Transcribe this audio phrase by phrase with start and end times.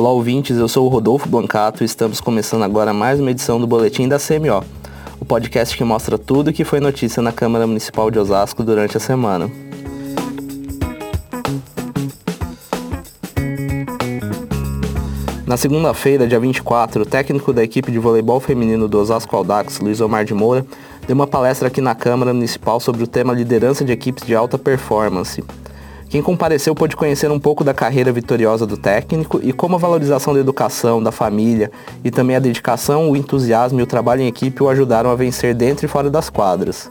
[0.00, 3.66] Olá ouvintes, eu sou o Rodolfo Blancato e estamos começando agora mais uma edição do
[3.66, 4.64] Boletim da CMO,
[5.20, 8.96] o podcast que mostra tudo o que foi notícia na Câmara Municipal de Osasco durante
[8.96, 9.50] a semana.
[15.46, 20.00] Na segunda-feira, dia 24, o técnico da equipe de voleibol feminino do Osasco Aldax, Luiz
[20.00, 20.64] Omar de Moura,
[21.06, 24.56] deu uma palestra aqui na Câmara Municipal sobre o tema liderança de equipes de alta
[24.56, 25.44] performance.
[26.10, 30.34] Quem compareceu pôde conhecer um pouco da carreira vitoriosa do técnico e como a valorização
[30.34, 31.70] da educação, da família
[32.02, 35.54] e também a dedicação, o entusiasmo e o trabalho em equipe o ajudaram a vencer
[35.54, 36.90] dentro e fora das quadras.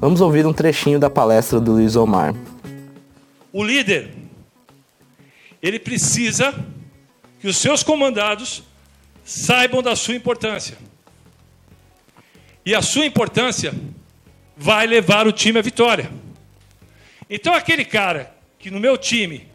[0.00, 2.32] Vamos ouvir um trechinho da palestra do Luiz Omar.
[3.52, 4.14] O líder,
[5.60, 6.54] ele precisa
[7.40, 8.62] que os seus comandados
[9.24, 10.78] saibam da sua importância.
[12.64, 13.74] E a sua importância
[14.56, 16.08] vai levar o time à vitória.
[17.28, 19.48] Então aquele cara que no meu time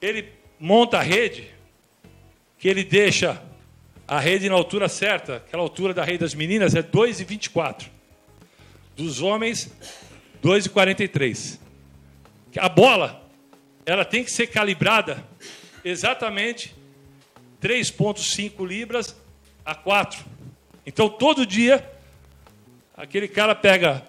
[0.00, 1.48] ele monta a rede,
[2.58, 3.40] que ele deixa
[4.06, 7.86] a rede na altura certa, aquela altura da rede das meninas é 2,24.
[8.96, 9.70] Dos homens,
[10.42, 11.60] 2,43.
[12.56, 13.22] A bola,
[13.84, 15.22] ela tem que ser calibrada
[15.84, 16.74] exatamente
[17.62, 19.14] 3,5 libras
[19.64, 20.24] a 4.
[20.86, 21.88] Então, todo dia,
[22.96, 24.02] aquele cara pega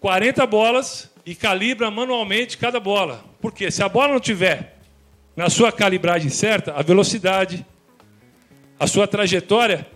[0.00, 3.24] 40 bolas e calibra manualmente cada bola.
[3.40, 4.78] Porque se a bola não tiver
[5.36, 7.64] na sua calibragem certa, a velocidade,
[8.78, 9.86] a sua trajetória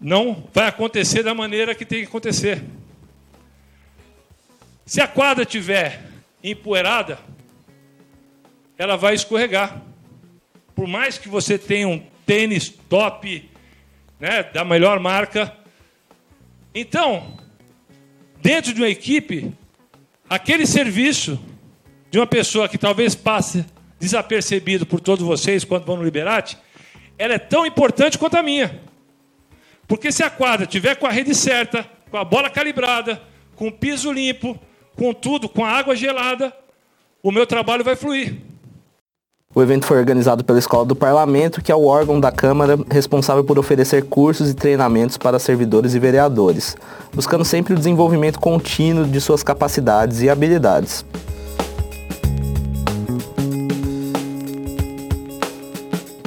[0.00, 2.62] não vai acontecer da maneira que tem que acontecer.
[4.84, 6.02] Se a quadra tiver
[6.42, 7.18] empoeirada,
[8.78, 9.82] ela vai escorregar.
[10.74, 13.50] Por mais que você tenha um tênis top,
[14.20, 15.56] né, da melhor marca,
[16.74, 17.38] então,
[18.42, 19.50] dentro de uma equipe,
[20.28, 21.38] aquele serviço
[22.10, 23.64] de uma pessoa que talvez passe
[23.98, 26.56] desapercebido por todos vocês quando vão no Liberate,
[27.18, 28.80] ela é tão importante quanto a minha.
[29.88, 33.22] Porque se a quadra tiver com a rede certa, com a bola calibrada,
[33.54, 34.58] com o piso limpo,
[34.94, 36.54] com tudo, com a água gelada,
[37.22, 38.36] o meu trabalho vai fluir.
[39.56, 43.42] O evento foi organizado pela Escola do Parlamento, que é o órgão da Câmara responsável
[43.42, 46.76] por oferecer cursos e treinamentos para servidores e vereadores,
[47.14, 51.06] buscando sempre o desenvolvimento contínuo de suas capacidades e habilidades.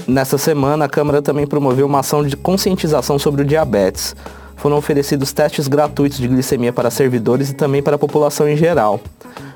[0.08, 4.16] Nessa semana, a Câmara também promoveu uma ação de conscientização sobre o diabetes.
[4.56, 9.00] Foram oferecidos testes gratuitos de glicemia para servidores e também para a população em geral.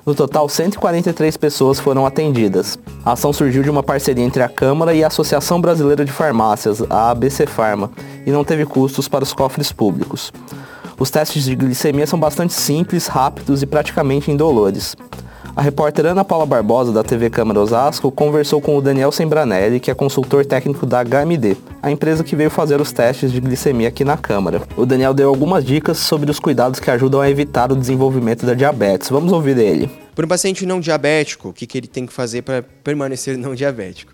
[0.06, 2.78] No total, 143 pessoas foram atendidas.
[3.06, 6.84] A ação surgiu de uma parceria entre a Câmara e a Associação Brasileira de Farmácias,
[6.90, 7.90] a ABC Farma,
[8.25, 10.34] e não teve custos para os cofres públicos.
[11.00, 14.94] Os testes de glicemia são bastante simples, rápidos e praticamente indolores.
[15.56, 19.91] A repórter Ana Paula Barbosa, da TV Câmara Osasco, conversou com o Daniel Sembranelli, que
[19.91, 24.03] é consultor técnico da HMD, a empresa que veio fazer os testes de glicemia aqui
[24.03, 24.63] na Câmara.
[24.75, 28.56] O Daniel deu algumas dicas sobre os cuidados que ajudam a evitar o desenvolvimento da
[28.56, 29.09] diabetes.
[29.09, 29.92] Vamos ouvir dele.
[30.16, 33.53] Para um paciente não diabético, o que, que ele tem que fazer para permanecer não
[33.53, 34.12] diabético?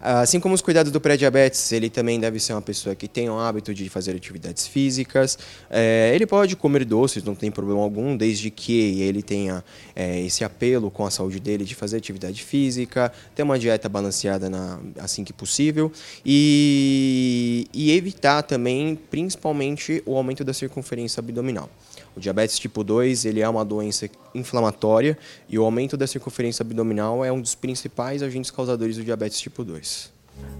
[0.00, 3.38] Assim como os cuidados do pré-diabetes, ele também deve ser uma pessoa que tenha o
[3.38, 5.38] hábito de fazer atividades físicas.
[5.68, 9.62] É, ele pode comer doces, não tem problema algum, desde que ele tenha
[9.94, 14.48] é, esse apelo com a saúde dele de fazer atividade física, ter uma dieta balanceada
[14.48, 15.92] na, assim que possível
[16.24, 21.68] e, e evitar também, principalmente, o aumento da circunferência abdominal.
[22.16, 25.16] O diabetes tipo 2 ele é uma doença inflamatória
[25.48, 29.62] e o aumento da circunferência abdominal é um dos principais agentes causadores do diabetes tipo
[29.62, 29.89] 2.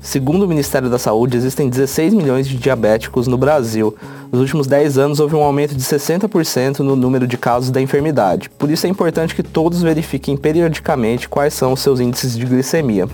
[0.00, 3.94] Segundo o Ministério da Saúde, existem 16 milhões de diabéticos no Brasil.
[4.32, 8.48] Nos últimos 10 anos houve um aumento de 60% no número de casos da enfermidade.
[8.48, 13.06] Por isso é importante que todos verifiquem periodicamente quais são os seus índices de glicemia.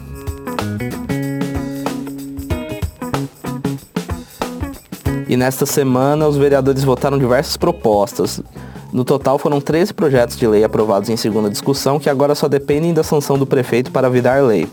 [5.29, 8.41] E nesta semana, os vereadores votaram diversas propostas.
[8.93, 12.95] No total, foram 13 projetos de lei aprovados em segunda discussão que agora só dependem
[12.95, 14.69] da sanção do prefeito para virar lei.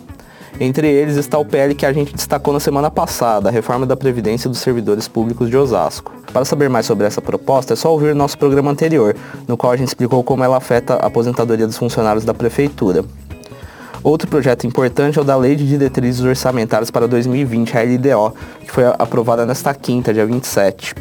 [0.60, 3.98] Entre eles está o PL que a gente destacou na semana passada, a reforma da
[3.98, 6.14] Previdência dos Servidores Públicos de Osasco.
[6.32, 9.16] Para saber mais sobre essa proposta, é só ouvir nosso programa anterior,
[9.48, 13.04] no qual a gente explicou como ela afeta a aposentadoria dos funcionários da Prefeitura.
[14.04, 18.72] Outro projeto importante é o da Lei de Diretrizes Orçamentárias para 2020, a LDO, que
[18.72, 20.94] foi aprovada nesta quinta, dia 27.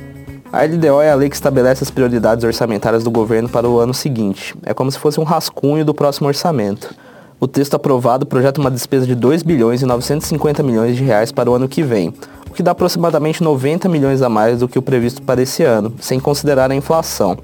[0.53, 3.95] A LDO é a lei que estabelece as prioridades orçamentárias do governo para o ano
[3.95, 4.55] seguinte.
[4.65, 6.95] É como se fosse um rascunho do próximo orçamento.
[7.43, 11.51] O texto aprovado projeta uma despesa de 2 bilhões e 950 milhões de reais para
[11.51, 12.15] o ano que vem,
[12.49, 15.93] o que dá aproximadamente 90 milhões a mais do que o previsto para esse ano,
[16.01, 17.37] sem considerar a inflação.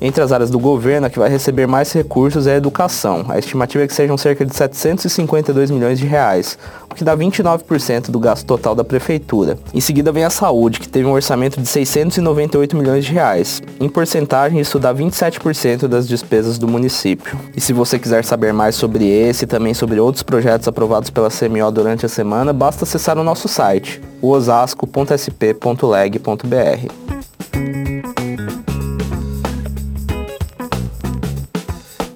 [0.00, 3.26] Entre as áreas do governo, a que vai receber mais recursos é a educação.
[3.28, 6.56] A estimativa é que sejam cerca de 752 milhões de reais,
[6.90, 9.58] o que dá 29% do gasto total da prefeitura.
[9.74, 13.60] Em seguida vem a saúde, que teve um orçamento de 698 milhões de reais.
[13.78, 17.38] Em porcentagem, isso dá 27% das despesas do município.
[17.54, 21.28] E se você quiser saber mais sobre esse e também sobre outros projetos aprovados pela
[21.28, 27.09] CMO durante a semana, basta acessar o nosso site, osasco.sp.leg.br.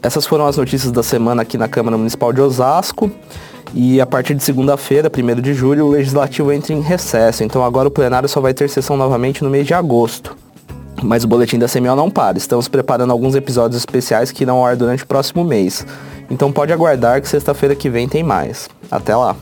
[0.05, 3.11] Essas foram as notícias da semana aqui na Câmara Municipal de Osasco.
[3.73, 7.43] E a partir de segunda-feira, 1 de julho, o Legislativo entra em recesso.
[7.43, 10.37] Então agora o plenário só vai ter sessão novamente no mês de agosto.
[11.03, 12.37] Mas o boletim da CMO não para.
[12.37, 15.87] Estamos preparando alguns episódios especiais que irão ao ar durante o próximo mês.
[16.31, 18.69] Então pode aguardar que sexta-feira que vem tem mais.
[18.91, 19.35] Até lá!